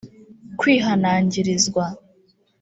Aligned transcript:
kwihanangirizwa 0.59 1.83